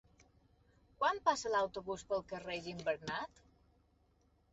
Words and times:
Quan 1.01 1.19
passa 1.27 1.51
l'autobús 1.55 2.05
pel 2.13 2.23
carrer 2.31 2.57
Gimbernat? 2.69 3.43